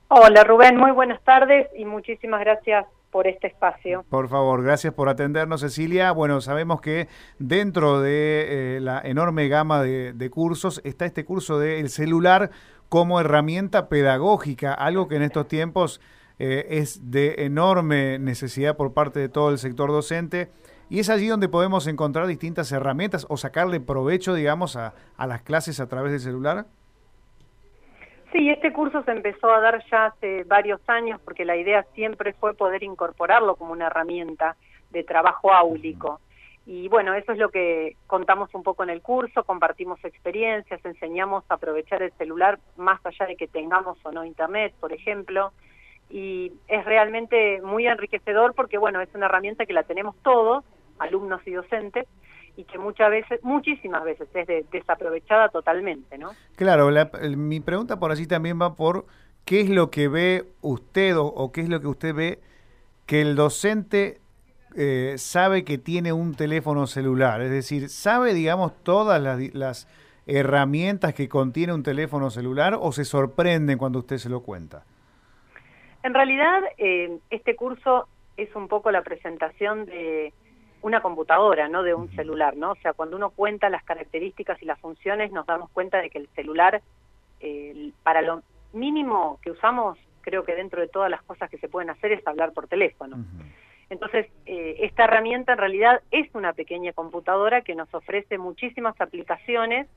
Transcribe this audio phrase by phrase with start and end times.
[0.08, 4.04] Hola Rubén, muy buenas tardes y muchísimas gracias por este espacio.
[4.08, 6.12] Por favor, gracias por atendernos, Cecilia.
[6.12, 11.58] Bueno, sabemos que dentro de eh, la enorme gama de, de, cursos está este curso
[11.58, 12.50] del celular
[12.88, 16.00] como herramienta pedagógica, algo que en estos tiempos
[16.38, 20.50] eh, es de enorme necesidad por parte de todo el sector docente.
[20.90, 25.42] Y es allí donde podemos encontrar distintas herramientas o sacarle provecho, digamos, a, a las
[25.42, 26.66] clases a través del celular.
[28.32, 32.32] Sí, este curso se empezó a dar ya hace varios años porque la idea siempre
[32.32, 34.56] fue poder incorporarlo como una herramienta
[34.90, 36.20] de trabajo áulico.
[36.66, 41.44] Y bueno, eso es lo que contamos un poco en el curso, compartimos experiencias, enseñamos
[41.48, 45.52] a aprovechar el celular más allá de que tengamos o no internet, por ejemplo.
[46.08, 50.64] Y es realmente muy enriquecedor porque, bueno, es una herramienta que la tenemos todos,
[51.00, 52.06] alumnos y docentes,
[52.56, 56.30] y que muchas veces, muchísimas veces es desaprovechada totalmente, ¿no?
[56.56, 56.90] Claro,
[57.36, 59.06] mi pregunta por allí también va por
[59.44, 62.38] qué es lo que ve usted o qué es lo que usted ve
[63.06, 64.20] que el docente
[64.76, 67.40] eh, sabe que tiene un teléfono celular?
[67.40, 69.88] Es decir, ¿sabe, digamos, todas las,
[70.26, 74.84] herramientas que contiene un teléfono celular o se sorprenden cuando usted se lo cuenta?
[76.04, 78.06] En realidad, eh, este curso
[78.36, 80.32] es un poco la presentación de
[80.82, 82.72] una computadora, no de un celular, ¿no?
[82.72, 86.18] O sea, cuando uno cuenta las características y las funciones, nos damos cuenta de que
[86.18, 86.80] el celular,
[87.40, 88.42] eh, para lo
[88.72, 92.26] mínimo que usamos, creo que dentro de todas las cosas que se pueden hacer es
[92.26, 93.16] hablar por teléfono.
[93.90, 99.88] Entonces, eh, esta herramienta en realidad es una pequeña computadora que nos ofrece muchísimas aplicaciones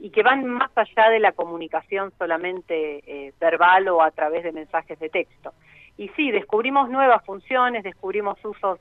[0.00, 4.52] y que van más allá de la comunicación solamente eh, verbal o a través de
[4.52, 5.52] mensajes de texto.
[5.96, 8.80] Y sí, descubrimos nuevas funciones, descubrimos usos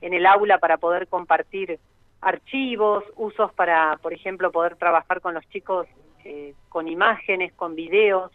[0.00, 1.78] en el aula para poder compartir
[2.20, 5.86] archivos, usos para, por ejemplo, poder trabajar con los chicos
[6.24, 8.30] eh, con imágenes, con videos,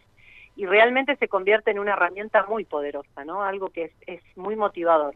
[0.56, 3.42] y realmente se convierte en una herramienta muy poderosa, ¿no?
[3.42, 5.14] Algo que es muy motivador.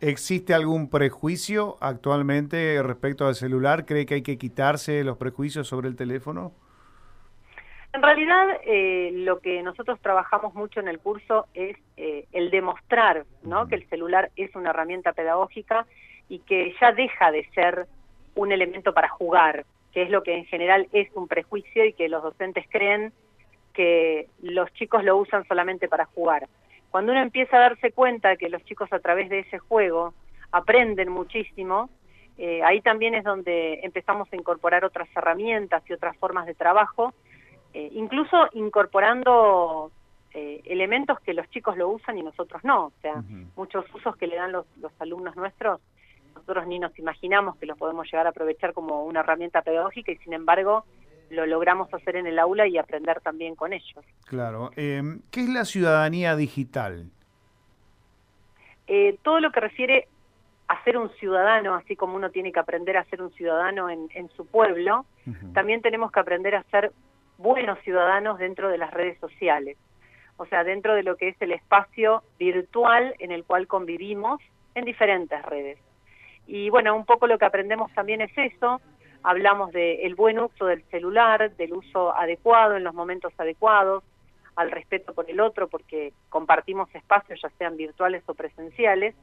[0.00, 3.84] ¿Existe algún prejuicio actualmente respecto al celular?
[3.84, 6.52] ¿Cree que hay que quitarse los prejuicios sobre el teléfono?
[7.92, 13.24] En realidad, eh, lo que nosotros trabajamos mucho en el curso es eh, el demostrar
[13.42, 13.66] ¿no?
[13.66, 15.86] que el celular es una herramienta pedagógica
[16.28, 17.86] y que ya deja de ser
[18.36, 22.08] un elemento para jugar, que es lo que en general es un prejuicio y que
[22.08, 23.12] los docentes creen
[23.74, 26.48] que los chicos lo usan solamente para jugar.
[26.90, 30.14] Cuando uno empieza a darse cuenta que los chicos a través de ese juego
[30.52, 31.90] aprenden muchísimo,
[32.38, 37.12] eh, ahí también es donde empezamos a incorporar otras herramientas y otras formas de trabajo,
[37.72, 39.90] eh, incluso incorporando
[40.32, 43.22] eh, elementos que los chicos lo usan y nosotros no, o sea,
[43.56, 45.80] muchos usos que le dan los, los alumnos nuestros,
[46.34, 50.16] nosotros ni nos imaginamos que los podemos llegar a aprovechar como una herramienta pedagógica y
[50.18, 50.84] sin embargo
[51.30, 54.04] lo logramos hacer en el aula y aprender también con ellos.
[54.26, 54.70] Claro.
[54.76, 57.10] Em, ¿Qué es la ciudadanía digital?
[58.86, 60.08] Eh, todo lo que refiere
[60.66, 64.28] a ser un ciudadano, así como uno tiene que aprender a ser un ciudadano en,
[64.36, 65.04] su pueblo,
[65.52, 66.92] también tenemos que aprender a ser
[67.40, 69.76] buenos ciudadanos dentro de las redes sociales.
[70.36, 74.40] O sea, dentro de lo que es el espacio virtual en el cual convivimos
[74.74, 75.78] en diferentes redes.
[76.46, 78.80] Y bueno, un poco lo que aprendemos también es eso,
[79.22, 84.02] hablamos del buen uso del celular, del uso adecuado en los momentos adecuados,
[84.56, 89.14] al respeto por el otro, porque compartimos espacios, ya sean virtuales o presenciales,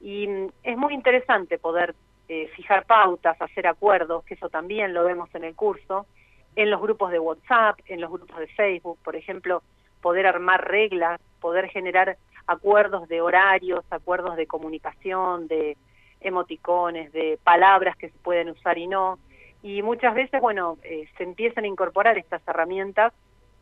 [0.00, 1.94] y mm, es muy interesante poder
[2.28, 6.06] eh, fijar pautas, hacer acuerdos, que eso también lo vemos en el curso,
[6.56, 9.62] en los grupos de WhatsApp, en los grupos de Facebook, por ejemplo,
[10.00, 12.16] poder armar reglas, poder generar
[12.46, 15.76] acuerdos de horarios, acuerdos de comunicación, de
[16.20, 19.18] emoticones, de palabras que se pueden usar y no,
[19.64, 23.14] y muchas veces, bueno, eh, se empiezan a incorporar estas herramientas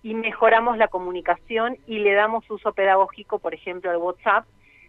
[0.02, 4.44] y mejoramos la comunicación y le damos uso pedagógico, por ejemplo, al WhatsApp,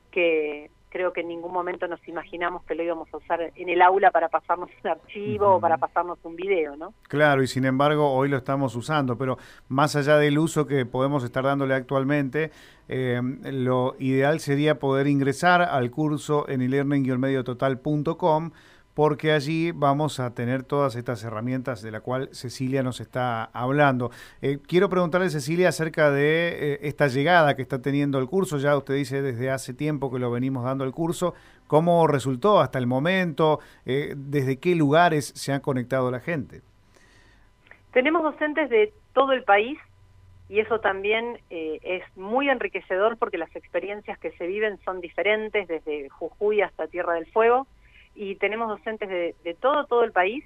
[0.10, 3.82] que creo que en ningún momento nos imaginamos que lo íbamos a usar en el
[3.82, 6.94] aula para pasarnos un archivo o para pasarnos un video, ¿no?
[7.08, 11.24] Claro, y sin embargo hoy lo estamos usando, pero más allá del uso que podemos
[11.24, 12.52] estar dándole actualmente,
[12.90, 18.52] eh, lo ideal sería poder ingresar al curso en elearning-mediototal.com
[18.94, 24.12] porque allí vamos a tener todas estas herramientas de la cual Cecilia nos está hablando.
[24.42, 28.58] Eh, quiero preguntarle, Cecilia, acerca de eh, esta llegada que está teniendo el curso.
[28.58, 31.34] Ya usted dice desde hace tiempo que lo venimos dando el curso.
[31.68, 33.60] ¿Cómo resultó hasta el momento?
[33.86, 36.62] Eh, ¿Desde qué lugares se ha conectado la gente?
[37.94, 39.80] Tenemos docentes de todo el país
[40.50, 46.10] y eso también es muy enriquecedor porque las experiencias que se viven son diferentes desde
[46.10, 47.66] Jujuy hasta Tierra del Fuego
[48.16, 50.44] y tenemos docentes de, todo, todo el país.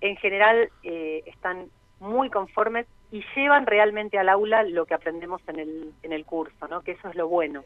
[0.00, 1.68] En general eh, están
[2.00, 6.66] muy conformes y llevan realmente al aula lo que aprendemos en el, en el curso,
[6.68, 6.82] ¿no?
[6.82, 7.62] que eso es lo bueno,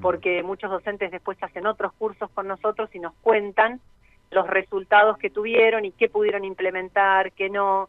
[0.00, 3.80] porque muchos docentes después hacen otros cursos con nosotros y nos cuentan
[4.30, 7.88] los resultados que tuvieron y qué pudieron implementar, qué no.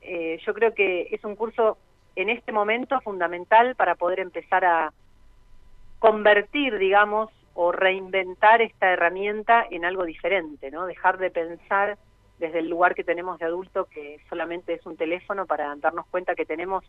[0.00, 1.78] Eh, yo creo que es un curso
[2.16, 4.92] en este momento fundamental para poder empezar a
[5.98, 10.86] convertir, digamos, o reinventar esta herramienta en algo diferente, ¿no?
[10.86, 11.96] Dejar de pensar
[12.38, 16.34] desde el lugar que tenemos de adulto que solamente es un teléfono para darnos cuenta
[16.34, 16.84] que tenemos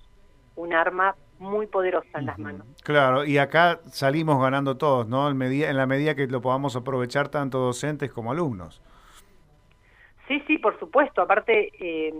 [0.56, 2.66] un arma muy poderosa en las manos.
[2.84, 5.30] Claro, y acá salimos ganando todos, ¿no?
[5.30, 8.82] En, medida, en la medida que lo podamos aprovechar tanto docentes como alumnos.
[10.28, 11.22] Sí, sí, por supuesto.
[11.22, 12.14] Aparte, eh,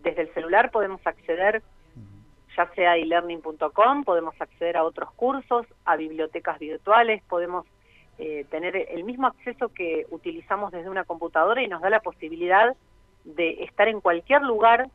[0.00, 1.62] desde el celular podemos acceder
[2.56, 7.66] ya sea a elearning.com, podemos acceder a otros cursos, a bibliotecas virtuales, podemos
[8.18, 12.74] eh, tener el mismo acceso que utilizamos desde una computadora y nos da la posibilidad
[13.24, 14.88] de estar en cualquier lugar,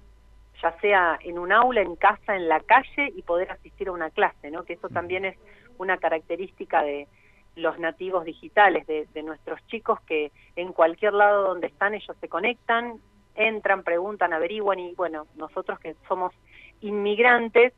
[0.61, 4.09] ya sea en un aula, en casa, en la calle y poder asistir a una
[4.09, 4.63] clase, ¿no?
[4.63, 5.37] Que eso también es
[5.77, 7.07] una característica de
[7.55, 12.29] los nativos digitales, de, de nuestros chicos que en cualquier lado donde están ellos se
[12.29, 12.99] conectan,
[13.35, 16.33] entran, preguntan, averiguan y bueno, nosotros que somos
[16.81, 17.73] inmigrantes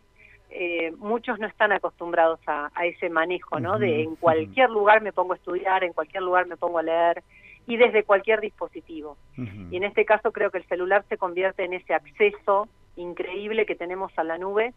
[0.55, 3.79] eh, muchos no están acostumbrados a, ese manejo, ¿no?
[3.79, 7.23] de en cualquier lugar me pongo a estudiar, en cualquier lugar me pongo a leer
[7.65, 9.17] y desde cualquier dispositivo.
[9.35, 12.67] Y en este caso creo que el celular se convierte en ese acceso
[12.97, 14.73] increíble que tenemos a la nube,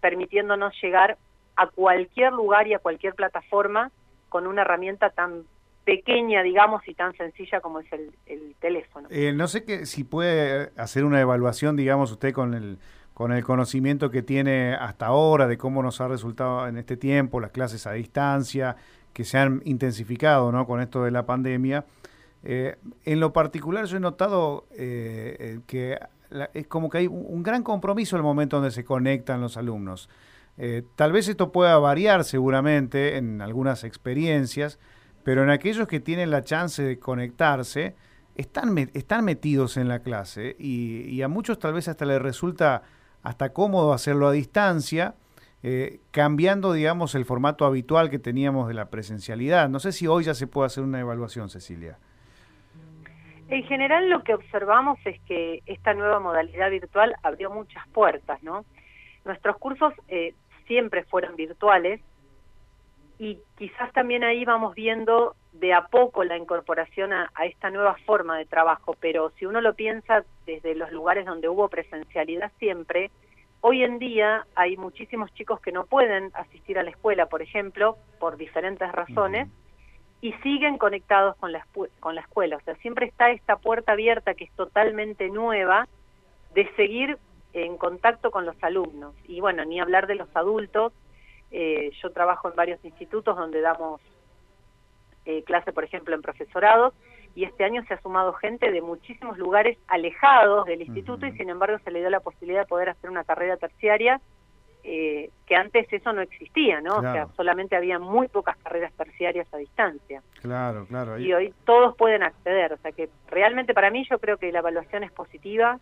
[0.00, 1.18] permitiéndonos llegar
[1.56, 3.90] a cualquier lugar y a cualquier plataforma
[4.28, 5.44] con una herramienta tan
[5.84, 9.08] pequeña, digamos, y tan sencilla como es el, teléfono.
[9.10, 12.78] Eh, no sé que, si puede hacer una evaluación, digamos, usted con el
[13.18, 17.40] con el conocimiento que tiene hasta ahora de cómo nos ha resultado en este tiempo
[17.40, 18.76] las clases a distancia,
[19.12, 20.68] que se han intensificado ¿no?
[20.68, 21.84] con esto de la pandemia.
[22.44, 25.98] Eh, en lo particular yo he notado eh, eh, que
[26.54, 30.08] es como que hay un gran compromiso el momento donde se conectan los alumnos.
[30.94, 34.78] tal vez esto pueda variar seguramente en algunas experiencias,
[35.24, 37.96] pero en aquellos que tienen la chance de conectarse,
[38.36, 42.84] están, están metidos en la clase y, y a muchos tal vez hasta les resulta
[43.28, 45.14] hasta cómodo hacerlo a distancia,
[45.62, 49.68] eh, cambiando, digamos, el formato habitual que teníamos de la presencialidad.
[49.68, 51.98] No sé si hoy ya se puede hacer una evaluación, Cecilia.
[53.50, 58.64] En general lo que observamos es que esta nueva modalidad virtual abrió muchas puertas, ¿no?
[59.26, 60.34] Nuestros cursos eh,
[60.66, 62.00] siempre fueron virtuales
[63.18, 68.38] y quizás también ahí vamos viendo de a poco la incorporación a, esta nueva forma
[68.38, 73.10] de trabajo, pero si uno lo piensa desde los lugares donde hubo presencialidad siempre,
[73.60, 77.96] hoy en día hay muchísimos chicos que no pueden asistir a la escuela, por ejemplo,
[78.20, 79.48] por diferentes razones,
[80.20, 81.66] y siguen conectados con la,
[82.00, 82.56] con la escuela.
[82.56, 85.88] O sea, siempre está esta puerta abierta que es totalmente nueva
[86.54, 87.18] de seguir
[87.52, 89.14] en contacto con los alumnos.
[89.26, 90.92] Y bueno, ni hablar de los adultos.
[91.50, 94.00] Eh, yo trabajo en varios institutos donde damos
[95.28, 96.94] eh, clase, por ejemplo, en profesorado,
[97.34, 101.50] y este año se ha sumado gente de muchísimos lugares alejados del instituto y sin
[101.50, 104.22] embargo se le dio la posibilidad de poder hacer una carrera terciaria
[104.84, 106.96] eh, que antes eso no existía, ¿no?
[106.96, 110.22] O sea, solamente había muy pocas carreras terciarias a distancia.
[110.40, 111.18] Claro, claro.
[111.18, 114.60] Y hoy todos pueden acceder, o sea que realmente para mí yo creo que la
[114.60, 115.78] evaluación es positiva,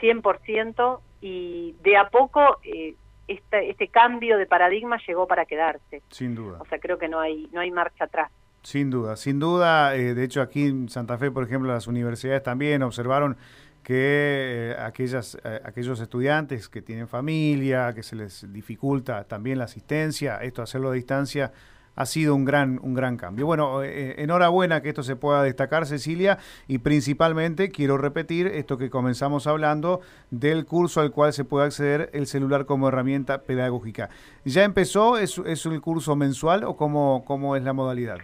[0.00, 2.96] 100%, y de a poco eh,
[3.28, 6.02] este, este cambio de paradigma llegó para quedarse.
[6.10, 6.58] Sin duda.
[6.60, 8.32] O sea, creo que no hay, no hay marcha atrás.
[8.66, 9.94] Sin duda, sin duda.
[9.94, 13.36] Eh, de hecho, aquí en Santa Fe, por ejemplo, las universidades también observaron
[13.84, 19.66] que eh, aquellas, eh, aquellos estudiantes que tienen familia, que se les dificulta también la
[19.66, 21.52] asistencia, esto hacerlo a distancia
[21.94, 23.46] ha sido un gran, un gran cambio.
[23.46, 29.46] Bueno, enhorabuena que esto se pueda destacar, Cecilia, y principalmente quiero repetir esto que comenzamos
[29.46, 30.00] hablando
[30.32, 34.10] del curso al cual se puede acceder el celular como herramienta pedagógica.
[34.44, 35.18] ¿Ya empezó?
[35.18, 38.18] ¿Es, es curso mensual o cómo, cómo es la modalidad?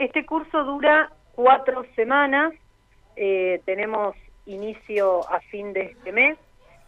[0.00, 2.54] Este curso dura cuatro semanas,
[3.16, 4.16] eh, tenemos
[4.46, 6.38] inicio a fin de este mes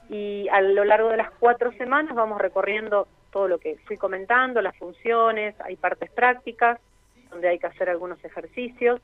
[0.08, 4.62] y a lo largo de las cuatro semanas vamos recorriendo todo lo que fui comentando,
[4.62, 6.80] las funciones, hay partes prácticas
[7.28, 8.98] donde hay que hacer algunos ejercicios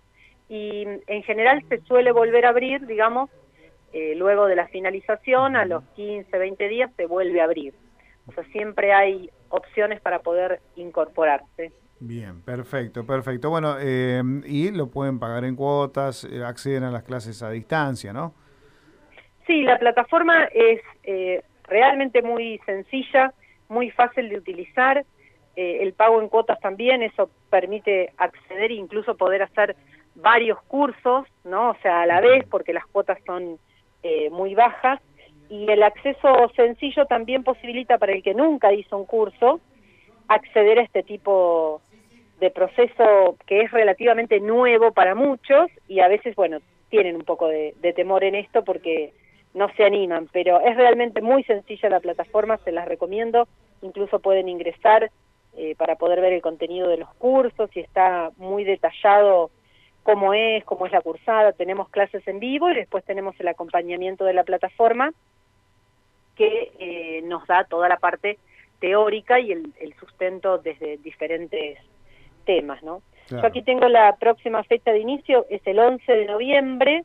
[0.49, 3.29] y en general se suele volver a abrir, digamos,
[3.93, 7.75] eh, luego de la finalización, a los 15, 20 días se vuelve a abrir.
[8.27, 11.73] O sea, siempre hay opciones para poder incorporarse.
[12.01, 13.51] Bien, perfecto, perfecto.
[13.51, 18.13] Bueno, eh, y lo pueden pagar en cuotas, eh, acceden a las clases a distancia,
[18.13, 18.35] ¿no?
[19.47, 23.33] Sí, la plataforma es eh, realmente muy sencilla,
[23.69, 25.05] muy fácil de utilizar.
[25.57, 29.75] el pago en cuotas también, eso permite acceder e incluso poder hacer
[30.15, 31.71] varios cursos, ¿no?
[31.71, 33.59] O sea, a la vez, porque las cuotas son
[34.31, 35.01] muy bajas.
[35.49, 39.61] Y el acceso sencillo también posibilita para el que nunca hizo un curso
[40.29, 41.81] acceder a este tipo
[42.41, 47.49] de proceso que es relativamente nuevo para muchos y a veces, bueno, tienen un poco
[47.49, 49.13] de, temor en esto porque
[49.55, 53.49] no se animan, pero es realmente muy sencilla la plataforma, se las recomiendo,
[53.83, 55.11] incluso pueden ingresar
[55.57, 59.51] eh, para poder ver el contenido de los cursos y está muy detallado
[60.03, 64.25] cómo es, cómo es la cursada, tenemos clases en vivo y después tenemos el acompañamiento
[64.25, 65.13] de la plataforma
[66.37, 68.39] que eh, nos da toda la parte
[68.79, 71.79] teórica y el, el sustento desde diferentes
[72.49, 73.03] temas, ¿no?
[73.29, 77.05] Yo aquí tengo la próxima fecha de inicio, es el 11 de noviembre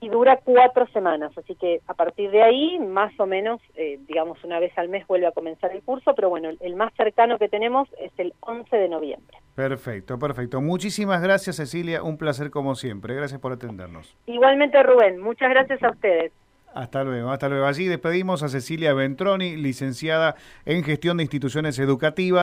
[0.00, 4.42] y dura cuatro semanas, así que a partir de ahí, más o menos, eh, digamos,
[4.42, 7.48] una vez al mes vuelve a comenzar el curso, pero bueno, el más cercano que
[7.48, 9.36] tenemos es el 11 de noviembre.
[9.54, 10.60] Perfecto, perfecto.
[10.60, 13.14] Muchísimas gracias, Cecilia, un placer como siempre.
[13.14, 14.16] Gracias por atendernos.
[14.26, 16.32] Igualmente, Rubén, muchas gracias a ustedes.
[16.74, 17.66] Hasta luego, hasta luego.
[17.66, 22.38] Allí despedimos a Cecilia Ventroni, licenciada en gestión de instituciones educativas.